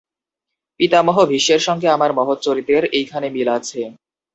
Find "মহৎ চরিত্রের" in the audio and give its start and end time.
2.13-2.83